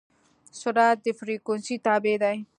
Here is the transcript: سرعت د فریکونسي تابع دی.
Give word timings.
سرعت 0.59 0.97
د 1.05 1.07
فریکونسي 1.19 1.75
تابع 1.85 2.15
دی. 2.23 2.37